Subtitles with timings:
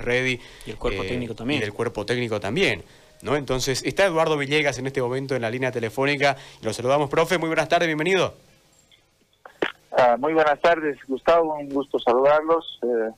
[0.00, 0.40] Ready.
[0.66, 1.58] Y el cuerpo eh, técnico también.
[1.58, 2.82] Y del cuerpo técnico también.
[3.22, 3.36] ¿no?
[3.36, 6.36] Entonces, está Eduardo Villegas en este momento en la línea telefónica.
[6.60, 7.38] Y lo saludamos, profe.
[7.38, 8.34] Muy buenas tardes, bienvenido.
[9.92, 11.54] Ah, muy buenas tardes, Gustavo.
[11.54, 12.80] Un gusto saludarlos.
[12.82, 13.10] Eh,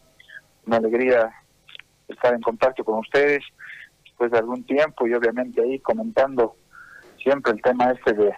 [0.66, 1.32] una alegría
[2.08, 3.42] estar en contacto con ustedes
[4.04, 6.56] después de algún tiempo y obviamente ahí comentando
[7.22, 8.34] siempre el tema este de,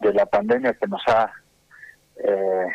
[0.00, 1.32] de la pandemia que nos ha
[2.16, 2.66] eh,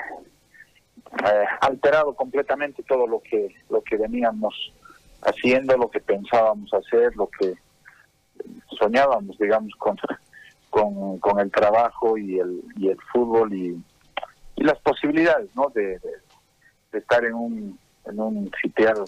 [1.20, 4.73] eh, alterado completamente todo lo que lo que veníamos
[5.21, 7.56] haciendo, lo que pensábamos hacer, lo que
[8.78, 13.82] soñábamos, digamos, con, con, el trabajo y el, y el fútbol y,
[14.57, 15.70] las posibilidades, ¿no?
[15.70, 16.00] De
[16.93, 19.04] estar en un, en un sitial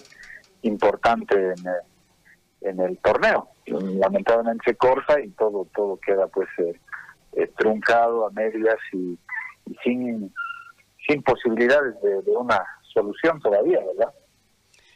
[0.62, 3.48] importante en el, en el torneo.
[3.66, 6.78] Lamentablemente se corta y todo todo queda pues eh,
[7.32, 9.18] eh, truncado a medias y,
[9.66, 10.32] y sin
[11.08, 14.12] sin posibilidades de, de una solución todavía, ¿verdad?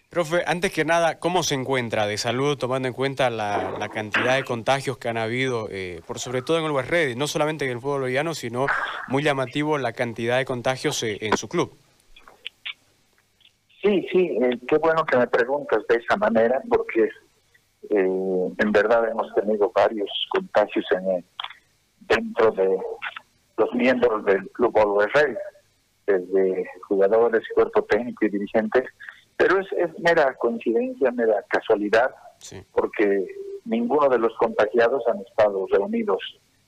[0.09, 4.35] Profe, antes que nada, ¿cómo se encuentra de salud tomando en cuenta la, la cantidad
[4.35, 7.65] de contagios que han habido, eh, por sobre todo en el West Ready, no solamente
[7.65, 8.67] en el fútbol boliviano, sino
[9.07, 11.77] muy llamativo la cantidad de contagios eh, en su club?
[13.81, 17.05] Sí, sí, eh, qué bueno que me preguntas de esa manera, porque
[17.89, 21.25] eh, en verdad hemos tenido varios contagios en el-
[22.01, 22.77] dentro de
[23.57, 25.37] los miembros del Club Always Ready,
[26.07, 28.85] desde jugadores, cuerpo técnico y dirigentes,
[29.37, 32.63] pero es, es mera coincidencia, mera casualidad, Sí.
[32.73, 33.27] porque
[33.67, 36.21] ninguno de los contagiados han estado reunidos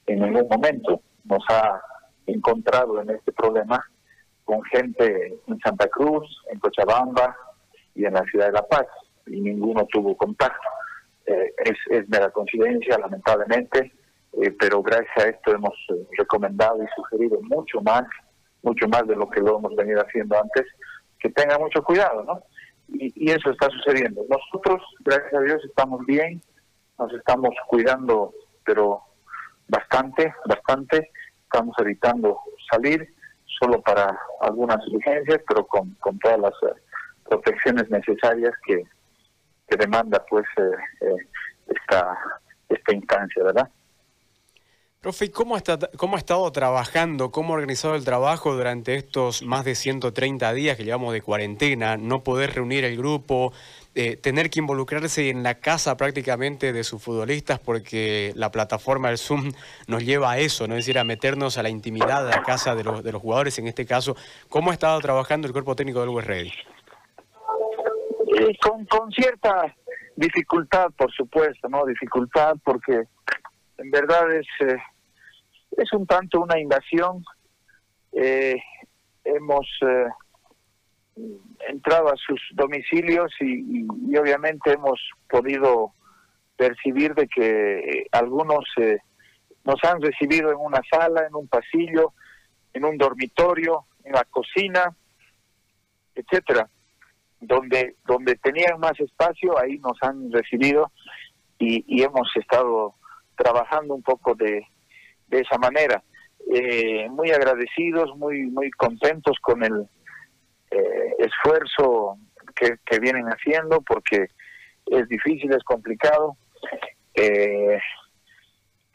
[0.06, 1.00] en ningún momento.
[1.24, 1.80] Nos ha
[2.26, 3.82] encontrado en este problema
[4.44, 7.34] con gente en Santa Cruz, en Cochabamba
[7.94, 8.86] y en la ciudad de La Paz,
[9.26, 10.68] y ninguno tuvo contacto.
[11.26, 13.92] Eh, es, es mera coincidencia, lamentablemente,
[14.42, 18.04] eh, pero gracias a esto hemos eh, recomendado y sugerido mucho más,
[18.62, 20.66] mucho más de lo que lo hemos venido haciendo antes,
[21.18, 22.42] que tenga mucho cuidado, ¿no?
[22.88, 24.22] Y, eso está sucediendo.
[24.28, 26.42] Nosotros, gracias a Dios, estamos bien,
[26.98, 28.32] nos estamos cuidando,
[28.64, 29.02] pero
[29.68, 31.10] bastante, bastante.
[31.44, 32.38] Estamos evitando
[32.70, 33.14] salir
[33.60, 36.74] solo para algunas urgencias, pero con, con todas las eh,
[37.28, 38.82] protecciones necesarias que,
[39.68, 40.62] que demanda pues eh,
[41.02, 41.16] eh,
[41.66, 42.18] esta,
[42.68, 43.70] esta instancia, ¿verdad?
[45.02, 49.42] Profe, ¿y ¿cómo, está, ¿cómo ha estado trabajando, cómo ha organizado el trabajo durante estos
[49.42, 51.96] más de 130 días que llevamos de cuarentena?
[51.96, 53.52] No poder reunir el grupo,
[53.96, 59.18] eh, tener que involucrarse en la casa prácticamente de sus futbolistas porque la plataforma del
[59.18, 59.50] Zoom
[59.88, 60.76] nos lleva a eso, ¿no?
[60.76, 63.58] es decir, a meternos a la intimidad de la casa de los, de los jugadores
[63.58, 64.14] en este caso.
[64.48, 66.52] ¿Cómo ha estado trabajando el cuerpo técnico del West Ready?
[68.60, 69.74] Con, con cierta
[70.14, 71.84] dificultad, por supuesto, ¿no?
[71.86, 73.02] Dificultad porque
[73.78, 74.76] en verdad es, eh,
[75.76, 77.24] es un tanto una invasión.
[78.12, 78.56] Eh,
[79.24, 80.06] hemos eh,
[81.68, 83.80] entrado a sus domicilios y,
[84.10, 85.92] y- obviamente hemos podido
[86.56, 88.98] percibir de que eh, algunos eh,
[89.64, 92.12] nos han recibido en una sala, en un pasillo,
[92.72, 94.94] en un dormitorio, en la cocina,
[96.14, 96.68] etcétera
[97.44, 100.92] donde donde tenían más espacio ahí nos han recibido
[101.58, 102.94] y, y hemos estado
[103.36, 104.64] trabajando un poco de,
[105.32, 105.98] de esa manera
[106.58, 109.76] Eh, muy agradecidos muy muy contentos con el
[110.76, 112.18] eh, esfuerzo
[112.56, 114.18] que, que vienen haciendo porque
[114.98, 116.26] es difícil es complicado
[117.14, 117.78] Eh,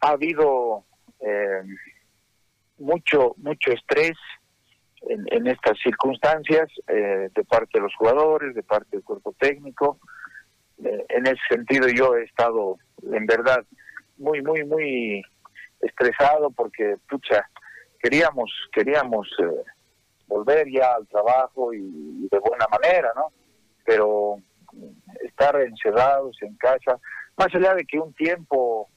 [0.06, 0.84] ha habido
[1.30, 1.64] eh,
[2.90, 3.18] mucho
[3.48, 4.18] mucho estrés
[5.12, 9.88] en, en estas circunstancias eh, de parte de los jugadores, de parte del cuerpo técnico.
[10.84, 12.78] Eh, en ese sentido yo he estado
[13.18, 13.62] en verdad
[14.18, 15.24] muy, muy, muy
[15.82, 17.50] estresado porque, pucha,
[18.00, 19.64] queríamos, queríamos eh,
[20.28, 23.32] volver ya al trabajo y, de buena manera, ¿no?
[23.86, 24.38] Pero
[25.24, 27.00] estar encerrados en casa,
[27.38, 28.90] más allá de que un tiempo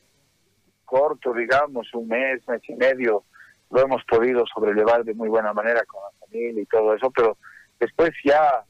[0.84, 3.24] corto, digamos, un mes, mes y medio,
[3.70, 7.38] lo hemos podido sobrellevar de muy buena manera con la familia y todo eso, pero
[7.78, 8.64] después ya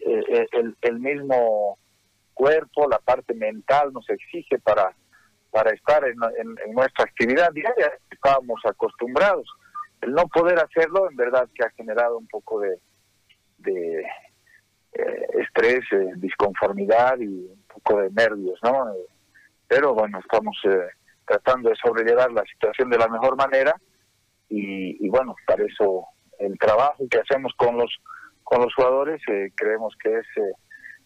[0.00, 1.78] eh, eh, el, el mismo
[2.34, 4.92] cuerpo, la parte mental nos exige para,
[5.50, 6.16] para estar en,
[6.72, 9.46] nuestra actividad diaria, estábamos acostumbrados.
[10.00, 12.78] El no poder hacerlo, en verdad que ha generado un poco de,
[13.66, 18.92] eh, estrés, eh, disconformidad y un poco de nervios, ¿no?
[19.68, 20.88] Pero bueno, estamos eh,
[21.26, 23.74] tratando de sobrellevar la situación de la mejor manera
[24.48, 26.06] y, y bueno, para eso
[26.38, 27.92] el trabajo que hacemos con los
[28.42, 30.26] con los jugadores eh, creemos que es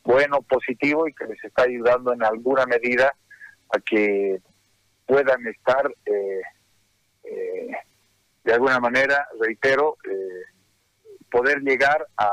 [0.05, 3.15] bueno, positivo y que les está ayudando en alguna medida
[3.71, 4.41] a que
[5.07, 6.43] puedan estar eh,
[7.25, 7.71] eh,
[8.45, 10.45] de alguna manera, reitero, eh,
[11.31, 12.31] poder llegar a,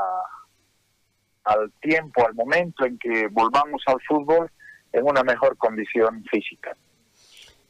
[1.44, 4.50] al tiempo, al momento en que volvamos al fútbol
[4.92, 6.76] en una mejor condición física.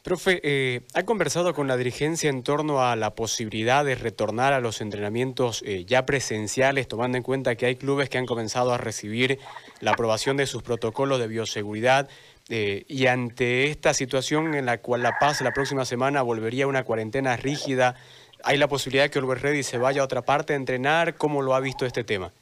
[0.02, 4.58] Profe, eh, ¿ha conversado con la dirigencia en torno a la posibilidad de retornar a
[4.58, 8.78] los entrenamientos eh, ya presenciales, tomando en cuenta que hay clubes que han comenzado a
[8.78, 9.38] recibir
[9.80, 12.08] la aprobación de sus protocolos de bioseguridad?
[12.48, 16.68] Eh, y ante esta situación en la cual La Paz la próxima semana volvería a
[16.68, 17.94] una cuarentena rígida,
[18.44, 21.14] ¿hay la posibilidad de que Ready se vaya a otra parte a entrenar?
[21.14, 22.32] ¿Cómo lo ha visto este tema?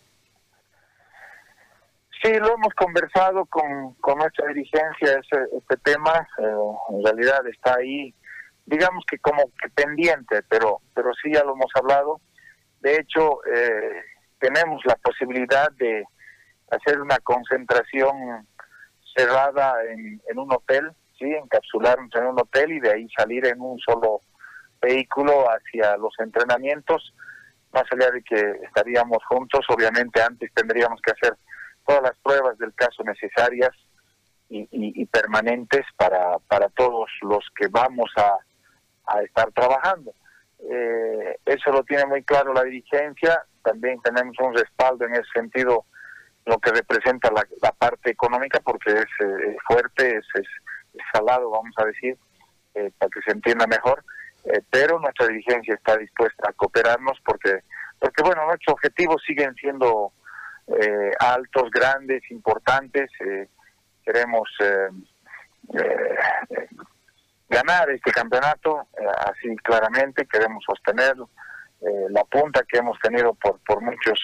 [2.22, 6.42] Sí, lo hemos conversado con, con nuestra dirigencia, ese, este tema, eh,
[6.90, 8.14] en realidad está ahí,
[8.66, 12.20] digamos que como que pendiente, pero, pero sí ya lo hemos hablado.
[12.80, 14.02] De hecho, eh,
[14.38, 16.04] tenemos la posibilidad de
[16.70, 18.46] hacer una concentración
[19.14, 23.60] cerrada en, en un hotel, sí, encapsularnos en un hotel y de ahí salir en
[23.60, 24.20] un solo
[24.80, 27.14] vehículo hacia los entrenamientos,
[27.72, 31.36] más allá de que estaríamos juntos, obviamente antes tendríamos que hacer
[31.86, 33.70] todas las pruebas del caso necesarias
[34.48, 38.36] y, permanentes para, para todos los que vamos a,
[39.06, 40.12] a estar trabajando.
[40.68, 45.84] Eh, eso lo tiene muy claro la dirigencia, también tenemos un respaldo en ese sentido,
[46.46, 50.46] lo que representa la, la parte económica, porque es eh, fuerte, es, es,
[51.12, 52.16] salado, vamos a decir,
[52.74, 54.04] eh, para que se entienda mejor,
[54.70, 57.60] pero nuestra dirigencia está dispuesta a cooperarnos porque,
[57.98, 60.12] porque bueno, nuestros objetivos siguen siendo
[60.78, 63.10] eh, altos, grandes, importantes.
[63.20, 63.48] Eh,
[64.04, 64.88] queremos eh,
[67.48, 68.86] ganar este campeonato,
[69.26, 71.16] así claramente, queremos sostener
[72.10, 74.20] la punta que hemos tenido por, por muchos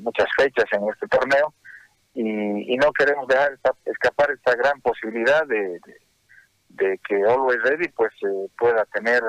[0.00, 1.54] muchas fechas en este torneo
[2.14, 5.78] y, no queremos dejar escapar esta gran posibilidad de,
[6.68, 8.12] de, que Always Ready pues
[8.58, 9.22] pueda tener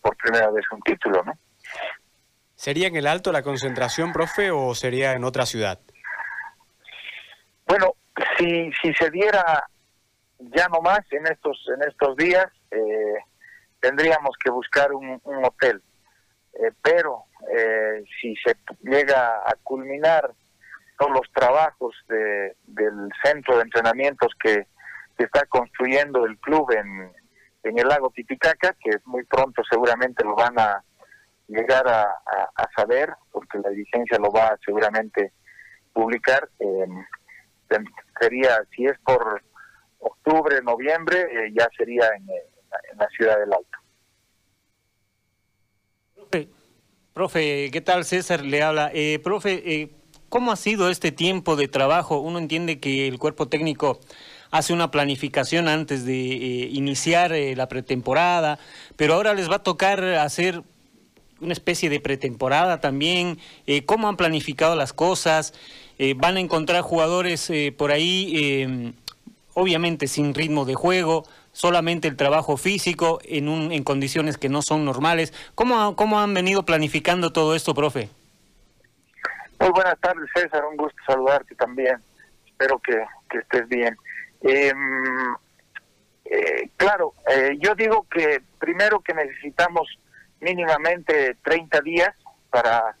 [0.00, 1.32] por primera vez un título, ¿no?
[2.54, 5.78] ¿Sería en el Alto la concentración, profe, o sería en otra ciudad?
[7.66, 7.94] Bueno,
[8.36, 9.68] si, si se diera
[10.38, 13.14] ya no más en estos, en estos días, eh,
[13.80, 15.82] tendríamos que buscar un, hotel.
[16.58, 17.24] Eh, pero
[17.56, 20.32] eh, si se llega a culminar
[20.98, 24.66] todos los trabajos de, del centro de entrenamientos que,
[25.18, 27.10] está construyendo el club en,
[27.64, 30.84] en el lago Titicaca, que muy pronto seguramente lo van a
[31.48, 32.06] llegar a,
[32.76, 35.32] saber, porque la dirigencia lo va a seguramente
[35.92, 36.48] publicar,
[38.20, 39.42] sería, si es por
[39.98, 42.26] octubre, noviembre, eh, ya sería en,
[42.96, 43.77] la ciudad del Alto.
[47.12, 48.04] Profe, ¿qué tal?
[48.04, 48.90] César le habla.
[48.94, 49.90] Eh, profe, eh,
[50.28, 52.20] ¿cómo ha sido este tiempo de trabajo?
[52.20, 53.98] Uno entiende que el cuerpo técnico
[54.50, 58.58] hace una planificación antes de iniciar la pretemporada,
[58.96, 60.62] pero ahora les va a tocar hacer
[61.40, 65.54] una especie de pretemporada también, eh, cómo han planificado las cosas,
[65.98, 68.94] eh, van a encontrar jugadores eh, por ahí,
[69.54, 71.24] obviamente sin ritmo de juego,
[71.58, 75.34] solamente el trabajo físico en, un, en condiciones que no son normales.
[75.56, 78.08] ¿Cómo, ¿Cómo han venido planificando todo esto, profe?
[79.58, 81.96] Muy buenas tardes, César, un gusto saludarte también.
[82.46, 82.96] Espero que,
[83.28, 83.96] que estés bien.
[84.42, 85.34] Em,
[86.76, 87.14] claro,
[87.58, 89.88] yo digo que primero que necesitamos
[90.40, 92.14] mínimamente 30 días
[92.50, 92.94] para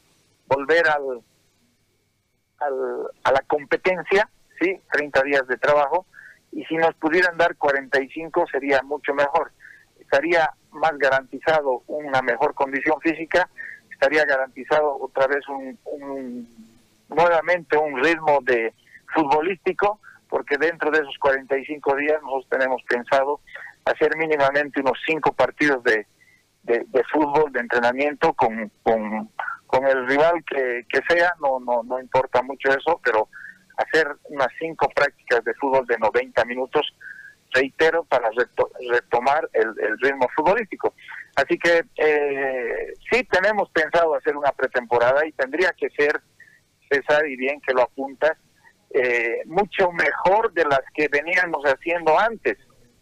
[0.48, 1.22] volver al,
[3.22, 4.28] a la competencia,
[4.58, 4.80] ¿sí?
[4.90, 6.06] 30 días de trabajo,
[6.52, 9.52] y si nos pudieran dar 45 sería mucho mejor.
[10.00, 13.48] Estaría más garantizado una mejor condición física,
[13.90, 16.68] estaría garantizado otra vez un, un
[17.08, 18.72] nuevamente un ritmo de
[19.14, 23.40] futbolístico, porque dentro de esos 45 días nosotros tenemos pensado
[23.84, 26.06] hacer mínimamente unos cinco partidos de,
[26.62, 29.30] de, fútbol, de entrenamiento con, con,
[29.66, 33.28] con el rival que, que, sea, no, no, no importa mucho eso, pero
[33.78, 36.86] hacer unas cinco prácticas de fútbol de 90 minutos,
[37.52, 38.28] reitero, para
[38.90, 40.94] retomar el, ritmo futbolístico.
[41.36, 46.20] Así que eh, sí tenemos pensado hacer una pretemporada y tendría que ser,
[46.90, 48.36] César, y bien que lo apuntas,
[48.90, 52.58] eh, mucho mejor de las que veníamos haciendo antes,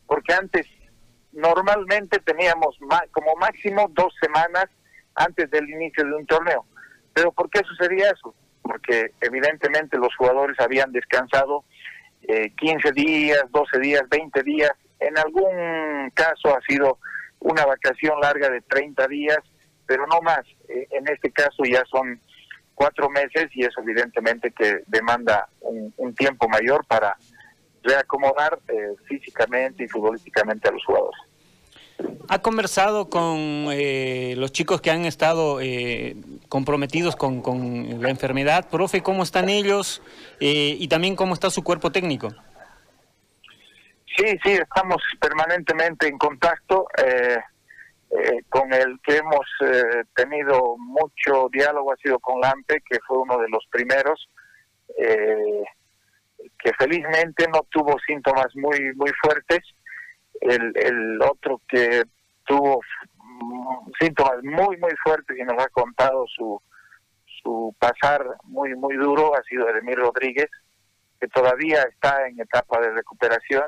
[0.07, 0.67] porque antes
[1.33, 2.77] normalmente teníamos
[3.13, 4.67] como máximo dos semanas
[5.15, 6.67] antes del inicio de un torneo.
[7.15, 8.35] Pero ¿por qué sucedía eso?
[8.67, 11.65] Porque evidentemente los jugadores habían descansado
[12.23, 14.73] eh, 15 días, 12 días, 20 días.
[15.01, 16.99] En algún caso ha sido
[17.41, 19.39] una vacación larga de 30 días,
[19.87, 20.45] pero no más.
[20.69, 22.21] Eh, en este caso ya son
[22.75, 27.17] cuatro meses y eso evidentemente que demanda un, un tiempo mayor para
[27.83, 31.21] reacomodar eh, físicamente y futbolísticamente a los jugadores.
[32.29, 36.17] ¿Ha conversado con eh, los chicos que han estado eh,
[36.49, 38.69] comprometidos con, la enfermedad?
[38.69, 40.03] Profe, ¿cómo están ellos?
[40.41, 42.31] Eh, y también cómo está su cuerpo técnico.
[44.17, 47.39] Sí, sí, estamos permanentemente en contacto eh,
[48.11, 49.47] eh, con el que hemos
[50.15, 54.29] tenido mucho diálogo, ha sido con Lampe, que fue uno de los primeros,
[54.97, 59.61] que felizmente no tuvo síntomas muy, muy fuertes.
[60.41, 62.03] El, otro que
[62.45, 62.81] tuvo
[64.01, 66.61] síntomas muy, muy fuertes y nos ha contado su,
[67.43, 70.51] su pasar muy, muy duro ha sido Edemir Rodríguez,
[71.21, 73.65] que todavía está en etapa de recuperación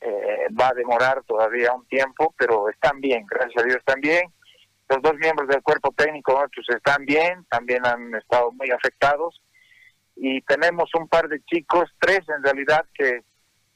[0.00, 4.32] eh, va a demorar todavía un tiempo, pero están bien, gracias a Dios están bien.
[4.88, 9.40] Los dos miembros del cuerpo técnico nuestros están bien, también han estado muy afectados.
[10.14, 13.22] Y tenemos un par de chicos, tres en realidad, que,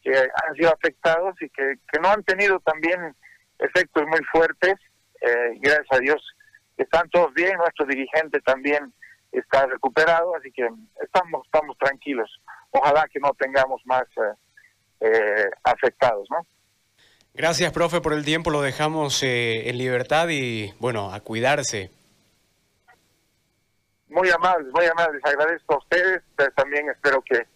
[0.02, 3.14] que han sido afectados y que, que no han tenido también
[3.58, 4.74] efectos muy fuertes.
[5.20, 6.36] Eh, gracias a Dios
[6.76, 8.92] están todos bien, nuestro dirigente también
[9.30, 10.68] está recuperado, así que
[11.00, 12.40] estamos, estamos tranquilos.
[12.70, 14.04] Ojalá que no tengamos más...
[14.16, 14.34] Eh,
[15.02, 16.46] eh, afectados, ¿no?
[17.34, 18.50] Gracias, profe, por el tiempo.
[18.50, 21.90] Lo dejamos eh, en libertad y, bueno, a cuidarse.
[24.08, 25.20] Muy amables, muy amables.
[25.24, 26.22] Agradezco a ustedes.
[26.54, 27.46] también espero que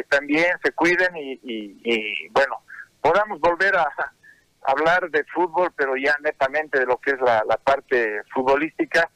[0.00, 2.62] estén bien, se cuiden y, bueno,
[3.00, 3.88] podamos volver a,
[4.62, 9.10] hablar de fútbol, pero ya netamente de lo que es la, parte futbolística,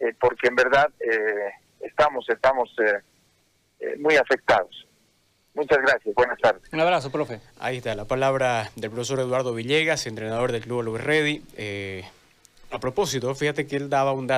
[0.00, 2.74] eh, porque en verdad eh, estamos, estamos
[3.98, 4.86] muy afectados.
[5.54, 6.62] Muchas gracias, buenas tardes.
[6.72, 7.40] Un abrazo, profe.
[7.60, 11.42] Ahí está la palabra del profesor Eduardo Villegas, entrenador del Club Always Ready.
[11.56, 12.04] Eh,
[12.70, 14.30] a propósito, fíjate que él daba un dato.